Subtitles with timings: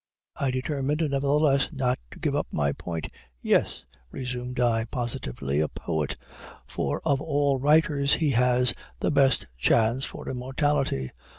[0.35, 3.09] I determined, nevertheless, not to give up my point.
[3.39, 6.17] "Yes," resumed I, positively, "a poet;
[6.65, 11.11] for of all writers he has the best chance for immortality.